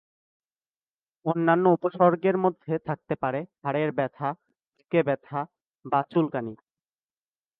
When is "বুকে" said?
4.75-5.01